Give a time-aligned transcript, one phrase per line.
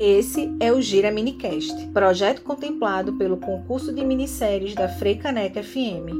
[0.00, 6.14] Esse é o Gira Minicast, projeto contemplado pelo concurso de minisséries da Freicaneca FM.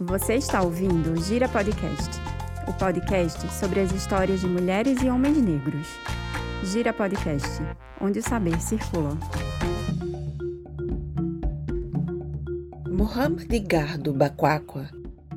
[0.00, 2.10] Você está ouvindo o Gira Podcast,
[2.66, 5.86] o podcast sobre as histórias de mulheres e homens negros.
[6.64, 7.62] Gira Podcast,
[8.00, 9.16] onde o saber circula.
[12.90, 14.88] Mohamed Gardo Bakwakwa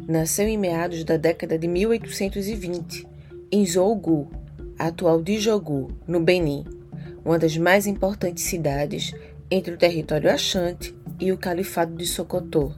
[0.08, 3.08] nasceu em meados da década de 1820
[3.52, 4.41] em Zougu,
[4.88, 6.66] atual Djogu, no Benin,
[7.24, 9.14] uma das mais importantes cidades
[9.50, 12.74] entre o território Achante e o Califado de Sokoto.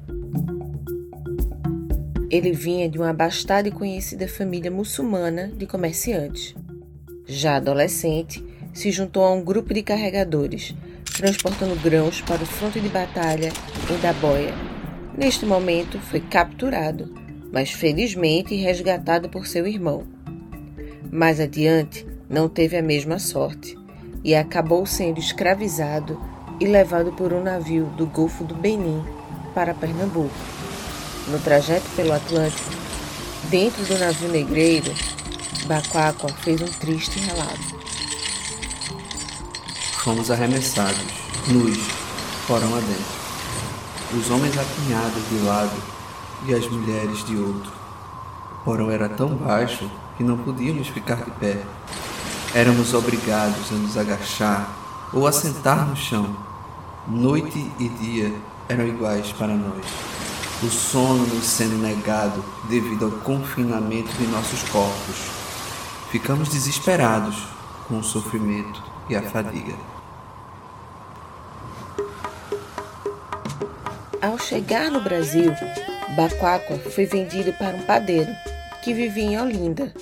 [2.29, 6.55] Ele vinha de uma abastada e conhecida família muçulmana de comerciantes.
[7.25, 8.43] Já adolescente,
[8.73, 10.75] se juntou a um grupo de carregadores,
[11.15, 13.49] transportando grãos para o fronte de batalha
[13.89, 14.53] em Daboia.
[15.15, 17.13] Neste momento, foi capturado,
[17.51, 20.22] mas felizmente resgatado por seu irmão.
[21.13, 23.77] Mais adiante, não teve a mesma sorte
[24.23, 26.19] e acabou sendo escravizado
[26.59, 29.05] e levado por um navio do Golfo do Benin
[29.53, 30.33] para Pernambuco.
[31.27, 32.67] No trajeto pelo Atlântico,
[33.51, 34.91] dentro do navio negreiro,
[35.67, 37.77] Baquáqua fez um triste relato.
[39.99, 40.97] Fomos arremessados,
[41.47, 41.77] nus,
[42.47, 44.17] porão adentro.
[44.17, 45.83] Os homens apinhados de lado
[46.47, 47.82] e as mulheres de outro.
[48.63, 51.61] O porão era tão baixo que não podíamos ficar de pé.
[52.55, 54.73] Éramos obrigados a nos agachar
[55.11, 56.33] ou a sentar no chão.
[57.05, 58.33] Noite e dia
[58.69, 59.83] eram iguais para nós.
[60.63, 65.17] O sono nos sendo negado devido ao confinamento de nossos corpos.
[66.09, 67.45] Ficamos desesperados
[67.89, 69.75] com o sofrimento e a fadiga.
[74.21, 75.51] Ao chegar no Brasil,
[76.15, 78.31] Baquáqua foi vendido para um padeiro
[78.83, 79.93] que vivia em Olinda.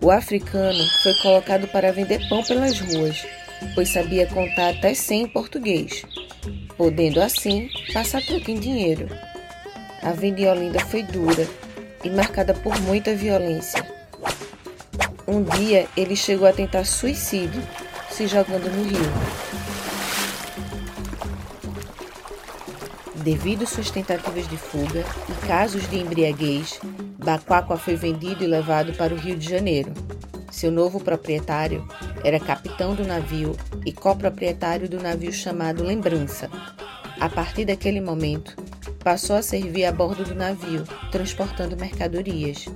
[0.00, 3.26] O africano foi colocado para vender pão pelas ruas,
[3.74, 6.04] pois sabia contar até 100 em português,
[6.76, 9.08] podendo assim passar troco em dinheiro.
[10.02, 11.46] A vida em Olinda foi dura
[12.04, 13.84] e marcada por muita violência.
[15.26, 17.62] Um dia ele chegou a tentar suicídio,
[18.10, 19.12] se jogando no rio.
[23.16, 26.80] Devido suas tentativas de fuga e casos de embriaguez,
[27.22, 29.92] Baquáqua foi vendido e levado para o Rio de Janeiro.
[30.50, 31.86] Seu novo proprietário
[32.24, 33.56] era capitão do navio
[33.86, 36.50] e coproprietário do navio chamado Lembrança.
[37.20, 38.56] A partir daquele momento,
[39.02, 42.66] passou a servir a bordo do navio, transportando mercadorias.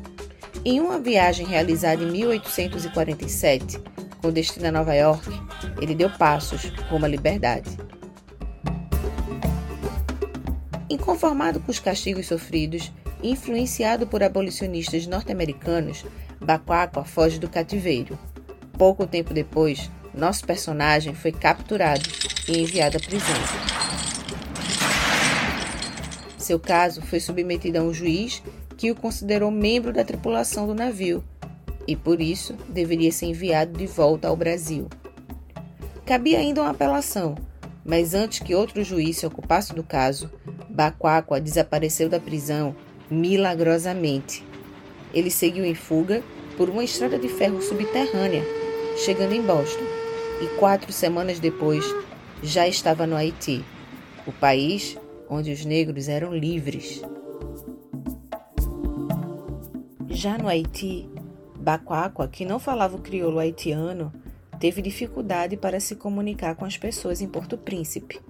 [0.65, 3.81] Em uma viagem realizada em 1847,
[4.23, 5.29] com destino a Nova York,
[5.81, 7.71] ele deu passos rumo à liberdade.
[10.89, 12.93] Inconformado com os castigos sofridos,
[13.31, 16.05] influenciado por abolicionistas norte-americanos,
[16.41, 18.19] Baquáqua foge do cativeiro.
[18.77, 22.09] Pouco tempo depois, nosso personagem foi capturado
[22.49, 23.37] e enviado à prisão.
[26.39, 28.43] Seu caso foi submetido a um juiz
[28.77, 31.25] que o considerou membro da tripulação do navio
[31.89, 34.89] e, por isso, deveria ser enviado de volta ao Brasil.
[36.05, 37.35] Cabia ainda uma apelação,
[37.85, 40.31] mas antes que outro juiz se ocupasse do caso,
[40.69, 42.77] Baquáqua desapareceu da prisão
[43.11, 44.45] milagrosamente.
[45.13, 46.23] Ele seguiu em fuga
[46.57, 48.43] por uma estrada de ferro subterrânea,
[49.05, 49.85] chegando em Boston,
[50.43, 51.85] e quatro semanas depois
[52.43, 53.65] já estava no Haiti,
[54.27, 57.03] o país onde os negros eram livres.
[60.09, 61.09] Já no Haiti,
[61.59, 64.13] Baquáqua, que não falava o crioulo haitiano,
[64.59, 68.21] teve dificuldade para se comunicar com as pessoas em Porto Príncipe.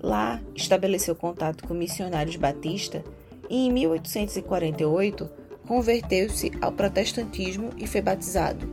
[0.00, 3.04] Lá, estabeleceu contato com missionários batista
[3.52, 5.30] e, em 1848,
[5.68, 8.66] converteu-se ao protestantismo e foi batizado.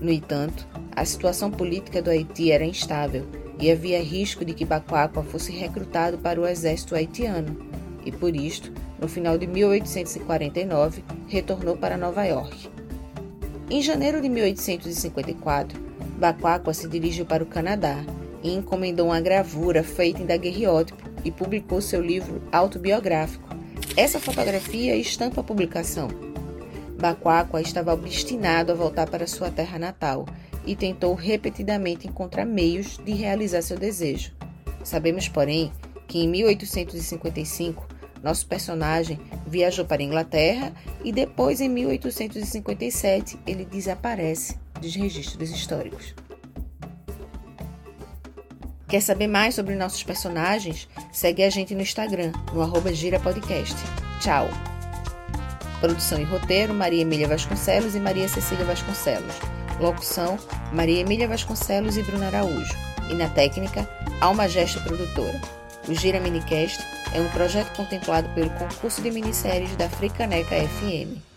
[0.00, 0.66] No entanto,
[0.96, 3.24] a situação política do Haiti era instável
[3.60, 7.56] e havia risco de que Baquáqua fosse recrutado para o exército haitiano,
[8.04, 12.68] e por isto, no final de 1849, retornou para Nova York.
[13.70, 15.80] Em janeiro de 1854,
[16.18, 18.04] Baquáqua se dirigiu para o Canadá
[18.42, 23.49] e encomendou uma gravura feita em daguerreótipo e publicou seu livro autobiográfico.
[23.96, 26.08] Essa fotografia estampa a publicação.
[26.98, 30.26] Baquáqua estava obstinado a voltar para sua terra natal
[30.64, 34.32] e tentou repetidamente encontrar meios de realizar seu desejo.
[34.84, 35.72] Sabemos, porém,
[36.06, 37.88] que em 1855
[38.22, 40.72] nosso personagem viajou para a Inglaterra
[41.02, 46.14] e depois, em 1857, ele desaparece dos registros históricos.
[48.90, 50.88] Quer saber mais sobre nossos personagens?
[51.12, 53.76] Segue a gente no Instagram, no arroba Gira Podcast.
[54.20, 54.48] Tchau!
[55.78, 59.36] Produção e roteiro: Maria Emília Vasconcelos e Maria Cecília Vasconcelos.
[59.78, 60.36] Locução:
[60.72, 62.74] Maria Emília Vasconcelos e Bruna Araújo.
[63.08, 63.88] E na técnica,
[64.20, 65.40] Alma Gesto Produtora.
[65.88, 66.84] O Gira Minicast
[67.14, 71.29] é um projeto contemplado pelo concurso de minisséries da Fricaneca FM.